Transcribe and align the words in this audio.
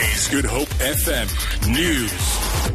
Today's 0.00 0.28
Good 0.28 0.44
Hope 0.46 0.68
FM 0.80 1.28
News. 1.70 2.72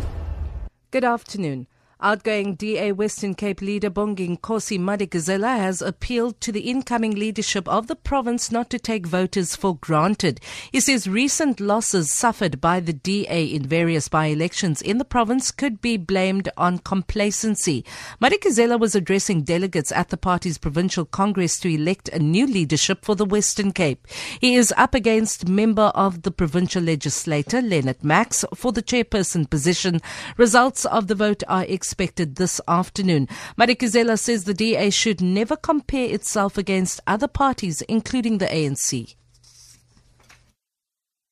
Good 0.92 1.04
afternoon. 1.04 1.66
Outgoing 2.02 2.56
DA 2.56 2.92
Western 2.92 3.36
Cape 3.36 3.62
leader 3.62 3.90
Bonginkosi 3.90 4.78
Madikizela 4.78 5.58
has 5.58 5.82
appealed 5.82 6.42
to 6.42 6.52
the 6.52 6.70
incoming 6.70 7.16
leadership 7.16 7.66
of 7.70 7.88
the 7.88 7.96
province 7.96 8.52
not 8.52 8.70
to 8.70 8.78
take 8.78 9.08
voters 9.08 9.56
for 9.56 9.78
granted. 9.78 10.42
He 10.74 10.82
says 10.82 11.08
recent 11.08 11.62
losses 11.62 12.12
suffered 12.12 12.60
by 12.60 12.82
the 12.82 12.92
DA 12.92 13.46
in 13.46 13.66
various 13.66 14.10
by-elections 14.10 14.82
in 14.82 14.98
the 14.98 15.06
province 15.06 15.52
could 15.52 15.80
be 15.80 15.96
blamed 15.96 16.50
on 16.58 16.80
complacency. 16.80 17.86
Madikizela 18.22 18.78
was 18.78 18.94
addressing 18.94 19.44
delegates 19.44 19.94
at 19.94 20.10
the 20.10 20.18
party's 20.18 20.58
provincial 20.58 21.06
congress 21.06 21.58
to 21.62 21.74
elect 21.74 22.10
a 22.10 22.20
new 22.20 22.46
leadership 22.46 23.06
for 23.06 23.16
the 23.16 23.24
Western 23.24 23.72
Cape. 23.72 24.06
He 24.42 24.56
is 24.56 24.74
up 24.76 24.96
against 24.96 25.48
member 25.48 25.94
of 25.96 26.24
the 26.24 26.32
provincial 26.32 26.84
legislator 26.84 27.62
Lennit 27.62 28.04
Max 28.04 28.44
for 28.54 28.74
the 28.74 28.84
chairperson 28.84 29.50
position. 29.50 30.02
Results 30.36 30.84
of 30.84 31.08
the 31.08 31.16
vote 31.16 31.42
are 31.48 31.64
expected 31.64 31.85
expected 31.86 32.38
this 32.38 32.60
afternoon. 32.68 33.28
Madikizela 33.60 34.18
says 34.18 34.46
the 34.46 34.56
DA 34.56 34.90
should 34.90 35.22
never 35.22 35.56
compare 35.56 36.10
itself 36.10 36.58
against 36.58 37.00
other 37.06 37.28
parties, 37.28 37.84
including 37.84 38.40
the 38.40 38.48
ANC. 38.48 39.16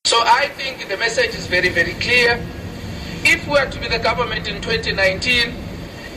So 0.04 0.16
I 0.20 0.46
think 0.50 0.88
the 0.88 0.96
message 0.96 1.34
is 1.34 1.48
very, 1.48 1.70
very 1.70 1.94
clear. 1.94 2.40
If 3.24 3.48
we 3.48 3.58
are 3.58 3.68
to 3.68 3.80
be 3.80 3.88
the 3.88 3.98
government 3.98 4.46
in 4.46 4.62
2019 4.62 5.50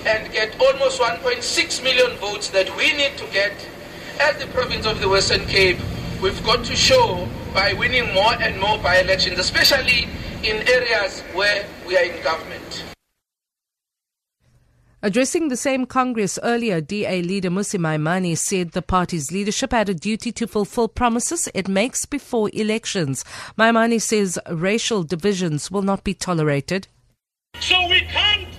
and 0.05 0.31
get 0.31 0.53
almost 0.61 1.01
1.6 1.01 1.83
million 1.83 2.15
votes 2.17 2.51
that 2.51 2.69
we 2.77 2.93
need 2.93 3.17
to 3.17 3.25
get 3.33 3.53
as 4.19 4.37
the 4.37 4.45
province 4.47 4.85
of 4.85 5.01
the 5.01 5.09
Western 5.09 5.47
Cape, 5.47 5.79
we've 6.21 6.43
got 6.43 6.63
to 6.65 6.75
show 6.75 7.27
by 7.55 7.73
winning 7.73 8.13
more 8.13 8.33
and 8.39 8.59
more 8.59 8.77
by 8.77 8.99
elections, 8.99 9.39
especially 9.39 10.07
in 10.43 10.57
areas 10.67 11.21
where 11.33 11.65
we 11.87 11.97
are 11.97 12.03
in 12.03 12.21
government. 12.21 12.96
Addressing 15.07 15.47
the 15.47 15.55
same 15.55 15.85
Congress 15.85 16.37
earlier, 16.43 16.81
DA 16.81 17.21
leader 17.21 17.49
Mmusi 17.49 17.79
Maimane 17.79 18.37
said 18.37 18.71
the 18.71 18.81
party's 18.81 19.31
leadership 19.31 19.71
had 19.71 19.87
a 19.87 19.93
duty 19.93 20.33
to 20.33 20.45
fulfill 20.45 20.89
promises 20.89 21.47
it 21.53 21.69
makes 21.69 22.05
before 22.05 22.49
elections. 22.51 23.23
Maimane 23.57 24.01
says 24.01 24.37
racial 24.51 25.03
divisions 25.03 25.71
will 25.71 25.81
not 25.81 26.03
be 26.03 26.13
tolerated. 26.13 26.89
So 27.61 27.87
we 27.87 28.01
can't 28.01 28.49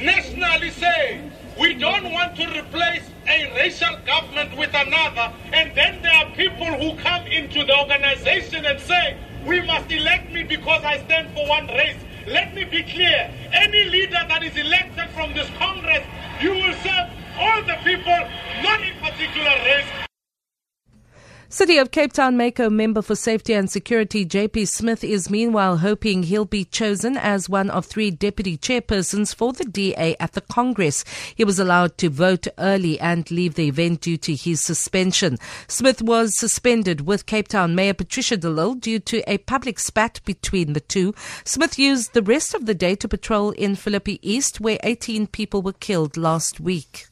nationally 0.00 0.70
say 0.70 1.28
we 1.58 1.74
don't 1.74 2.12
want 2.12 2.36
to 2.36 2.56
replace 2.56 3.02
a 3.26 3.52
racial 3.56 3.98
government 4.06 4.56
with 4.56 4.70
another, 4.74 5.34
and 5.52 5.76
then 5.76 6.00
there 6.02 6.14
are 6.14 6.30
people 6.36 6.66
who 6.66 6.96
come 7.02 7.26
into 7.26 7.64
the 7.64 7.76
organization 7.80 8.64
and 8.64 8.78
say, 8.78 9.18
we 9.44 9.60
must 9.62 9.90
elect 9.90 10.30
me 10.30 10.44
because 10.44 10.84
I 10.84 10.98
stand 10.98 11.34
for 11.34 11.48
one 11.48 11.66
race. 11.66 11.96
Let 12.26 12.54
me 12.54 12.64
be 12.64 12.82
clear. 12.82 13.30
Any 13.52 13.84
leader 13.84 14.18
that 14.28 14.42
is 14.42 14.56
elected 14.56 15.08
from 15.10 15.32
this 15.32 15.48
Congress, 15.58 16.02
you 16.40 16.50
will 16.50 16.74
serve 16.82 17.08
all 17.38 17.62
the 17.62 17.76
people, 17.84 18.18
not 18.62 18.80
in 18.82 18.94
particular. 18.98 19.15
City 21.48 21.78
of 21.78 21.92
Cape 21.92 22.12
Town 22.12 22.36
Mayco 22.36 22.68
member 22.68 23.00
for 23.00 23.14
safety 23.14 23.52
and 23.52 23.70
security 23.70 24.26
JP 24.26 24.66
Smith 24.66 25.04
is 25.04 25.30
meanwhile 25.30 25.76
hoping 25.76 26.24
he'll 26.24 26.44
be 26.44 26.64
chosen 26.64 27.16
as 27.16 27.48
one 27.48 27.70
of 27.70 27.86
three 27.86 28.10
deputy 28.10 28.58
chairpersons 28.58 29.32
for 29.32 29.52
the 29.52 29.64
DA 29.64 30.16
at 30.18 30.32
the 30.32 30.40
Congress. 30.40 31.04
He 31.36 31.44
was 31.44 31.60
allowed 31.60 31.98
to 31.98 32.10
vote 32.10 32.48
early 32.58 32.98
and 32.98 33.30
leave 33.30 33.54
the 33.54 33.68
event 33.68 34.00
due 34.00 34.16
to 34.16 34.34
his 34.34 34.60
suspension. 34.60 35.38
Smith 35.68 36.02
was 36.02 36.36
suspended 36.36 37.06
with 37.06 37.26
Cape 37.26 37.46
Town 37.46 37.76
Mayor 37.76 37.94
Patricia 37.94 38.36
de 38.36 38.50
Lille 38.50 38.74
due 38.74 38.98
to 38.98 39.22
a 39.30 39.38
public 39.38 39.78
spat 39.78 40.20
between 40.24 40.72
the 40.72 40.80
two. 40.80 41.14
Smith 41.44 41.78
used 41.78 42.12
the 42.12 42.22
rest 42.22 42.54
of 42.54 42.66
the 42.66 42.74
day 42.74 42.96
to 42.96 43.06
patrol 43.06 43.52
in 43.52 43.76
Philippi 43.76 44.18
East 44.20 44.60
where 44.60 44.80
18 44.82 45.28
people 45.28 45.62
were 45.62 45.72
killed 45.72 46.16
last 46.16 46.58
week. 46.58 47.06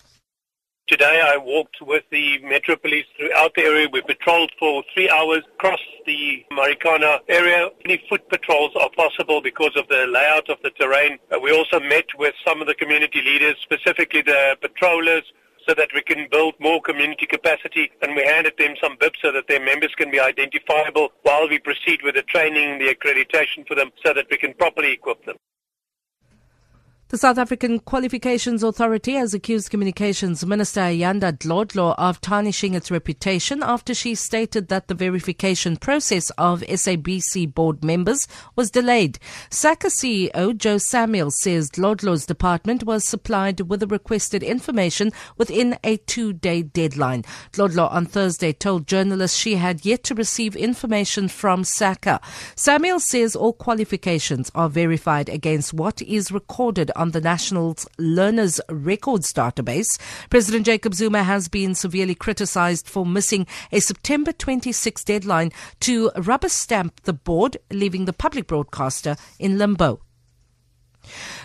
Today 0.86 1.22
I 1.24 1.38
walked 1.38 1.80
with 1.80 2.04
the 2.10 2.38
Metro 2.42 2.76
Police 2.76 3.06
throughout 3.16 3.54
the 3.54 3.62
area. 3.62 3.88
We 3.90 4.02
patrolled 4.02 4.52
for 4.58 4.84
three 4.92 5.08
hours 5.08 5.40
across 5.54 5.80
the 6.04 6.44
Marikana 6.52 7.20
area. 7.26 7.70
Any 7.86 8.04
foot 8.06 8.28
patrols 8.28 8.72
are 8.78 8.90
possible 8.90 9.40
because 9.40 9.74
of 9.76 9.88
the 9.88 10.06
layout 10.06 10.50
of 10.50 10.58
the 10.62 10.68
terrain. 10.78 11.16
Uh, 11.32 11.38
we 11.40 11.56
also 11.56 11.80
met 11.80 12.04
with 12.18 12.34
some 12.46 12.60
of 12.60 12.66
the 12.66 12.74
community 12.74 13.22
leaders, 13.22 13.56
specifically 13.62 14.20
the 14.20 14.58
patrollers, 14.60 15.22
so 15.66 15.72
that 15.72 15.88
we 15.94 16.02
can 16.02 16.28
build 16.30 16.52
more 16.60 16.82
community 16.82 17.24
capacity 17.24 17.90
and 18.02 18.14
we 18.14 18.22
handed 18.22 18.52
them 18.58 18.74
some 18.78 18.98
bibs 19.00 19.18
so 19.22 19.32
that 19.32 19.48
their 19.48 19.64
members 19.64 19.94
can 19.96 20.10
be 20.10 20.20
identifiable 20.20 21.08
while 21.22 21.48
we 21.48 21.58
proceed 21.60 22.00
with 22.02 22.14
the 22.14 22.22
training, 22.24 22.78
the 22.78 22.94
accreditation 22.94 23.66
for 23.66 23.74
them 23.74 23.90
so 24.04 24.12
that 24.12 24.26
we 24.30 24.36
can 24.36 24.52
properly 24.52 24.92
equip 24.92 25.24
them. 25.24 25.36
The 27.14 27.18
South 27.18 27.38
African 27.38 27.78
Qualifications 27.78 28.64
Authority 28.64 29.12
has 29.12 29.34
accused 29.34 29.70
Communications 29.70 30.44
Minister 30.44 30.80
Ayanda 30.80 31.30
Dlodlo 31.30 31.94
of 31.96 32.20
tarnishing 32.20 32.74
its 32.74 32.90
reputation 32.90 33.62
after 33.62 33.94
she 33.94 34.16
stated 34.16 34.66
that 34.66 34.88
the 34.88 34.96
verification 34.96 35.76
process 35.76 36.30
of 36.30 36.62
SABC 36.62 37.54
board 37.54 37.84
members 37.84 38.26
was 38.56 38.72
delayed. 38.72 39.20
SAQA 39.48 40.32
CEO 40.34 40.56
Joe 40.56 40.78
Samuel 40.78 41.30
says 41.30 41.70
Dlodlo's 41.70 42.26
department 42.26 42.82
was 42.82 43.04
supplied 43.04 43.60
with 43.60 43.78
the 43.78 43.86
requested 43.86 44.42
information 44.42 45.12
within 45.38 45.78
a 45.84 45.98
two-day 45.98 46.62
deadline. 46.62 47.22
Dlodlo 47.52 47.92
on 47.92 48.06
Thursday 48.06 48.52
told 48.52 48.88
journalists 48.88 49.38
she 49.38 49.54
had 49.54 49.86
yet 49.86 50.02
to 50.02 50.16
receive 50.16 50.56
information 50.56 51.28
from 51.28 51.62
SAQA. 51.62 52.20
Samuel 52.56 52.98
says 52.98 53.36
all 53.36 53.52
qualifications 53.52 54.50
are 54.52 54.68
verified 54.68 55.28
against 55.28 55.72
what 55.72 56.02
is 56.02 56.32
recorded 56.32 56.90
on 56.96 57.03
the 57.10 57.20
National's 57.20 57.86
Learners 57.98 58.60
Records 58.68 59.32
database. 59.32 59.98
President 60.30 60.66
Jacob 60.66 60.94
Zuma 60.94 61.22
has 61.22 61.48
been 61.48 61.74
severely 61.74 62.14
criticized 62.14 62.88
for 62.88 63.04
missing 63.06 63.46
a 63.72 63.80
September 63.80 64.32
26 64.32 65.02
deadline 65.04 65.50
to 65.80 66.10
rubber 66.16 66.48
stamp 66.48 67.02
the 67.02 67.12
board, 67.12 67.56
leaving 67.70 68.04
the 68.04 68.12
public 68.12 68.46
broadcaster 68.46 69.16
in 69.38 69.58
limbo. 69.58 70.03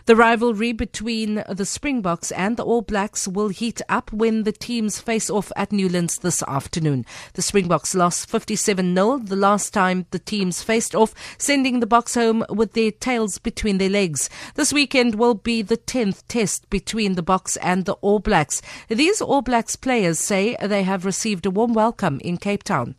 The 0.05 0.15
rivalry 0.15 0.71
between 0.71 1.43
the 1.47 1.65
Springboks 1.65 2.31
and 2.31 2.57
the 2.57 2.63
All 2.63 2.81
Blacks 2.81 3.27
will 3.27 3.49
heat 3.49 3.81
up 3.89 4.11
when 4.11 4.43
the 4.43 4.51
teams 4.51 4.99
face 4.99 5.29
off 5.29 5.51
at 5.55 5.71
Newlands 5.71 6.19
this 6.19 6.41
afternoon. 6.43 7.05
The 7.33 7.41
Springboks 7.41 7.93
lost 7.93 8.29
57-0 8.29 9.27
the 9.27 9.35
last 9.35 9.73
time 9.73 10.05
the 10.11 10.19
teams 10.19 10.63
faced 10.63 10.95
off, 10.95 11.13
sending 11.37 11.79
the 11.79 11.87
Boks 11.87 12.15
home 12.15 12.45
with 12.49 12.73
their 12.73 12.91
tails 12.91 13.37
between 13.37 13.77
their 13.77 13.89
legs. 13.89 14.29
This 14.55 14.73
weekend 14.73 15.15
will 15.15 15.35
be 15.35 15.61
the 15.61 15.77
10th 15.77 16.23
test 16.27 16.69
between 16.69 17.15
the 17.15 17.23
Boks 17.23 17.57
and 17.61 17.85
the 17.85 17.93
All 18.01 18.19
Blacks. 18.19 18.61
These 18.87 19.21
All 19.21 19.41
Blacks 19.41 19.75
players 19.75 20.19
say 20.19 20.55
they 20.61 20.83
have 20.83 21.05
received 21.05 21.45
a 21.45 21.51
warm 21.51 21.73
welcome 21.73 22.19
in 22.23 22.37
Cape 22.37 22.63
Town. 22.63 22.95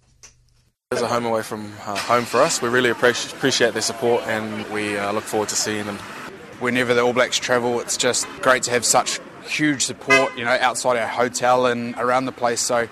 It's 0.93 1.03
a 1.03 1.07
home 1.07 1.25
away 1.25 1.43
from 1.43 1.73
uh, 1.87 1.97
home 1.97 2.25
for 2.25 2.41
us. 2.41 2.61
We 2.61 2.69
really 2.69 2.91
appreciate 2.91 3.75
their 3.75 3.81
support 3.81 4.25
and 4.27 4.69
we 4.71 4.97
uh, 4.97 5.13
look 5.13 5.23
forward 5.23 5.49
to 5.51 5.55
seeing 5.55 5.87
them 5.87 5.99
whenever 6.61 6.95
the 6.95 7.01
All 7.01 7.13
Blacks 7.13 7.39
travel, 7.39 7.81
it's 7.81 7.97
just 7.97 8.27
great 8.41 8.63
to 8.65 8.71
have 8.71 8.85
such 8.85 9.19
huge 9.45 9.85
support, 9.85 10.37
you 10.39 10.45
know, 10.45 10.57
outside 10.61 10.97
our 10.97 11.09
hotel 11.09 11.67
and 11.67 11.95
around 11.97 12.27
the 12.27 12.33
place. 12.33 12.61
So 12.61 12.79
it 12.79 12.91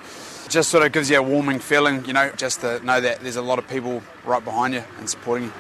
just 0.49 0.71
sort 0.71 0.85
of 0.85 0.93
gives 0.93 1.11
you 1.11 1.19
a 1.19 1.23
warming 1.23 1.61
feeling, 1.61 2.05
you 2.05 2.13
know, 2.13 2.31
just 2.37 2.61
to 2.63 2.85
know 2.85 3.01
that 3.01 3.21
there's 3.21 3.37
a 3.37 3.43
lot 3.43 3.59
of 3.59 3.69
people 3.69 4.03
right 4.25 4.45
behind 4.45 4.75
you 4.75 4.83
and 4.99 5.09
supporting 5.09 5.47
you. 5.47 5.53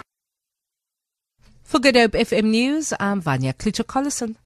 For 1.62 1.78
Good 1.78 1.96
Hope 1.96 2.12
FM 2.12 2.44
News, 2.44 2.94
I'm 2.98 3.20
Vanya 3.20 3.52
Kluter-Collison. 3.52 4.36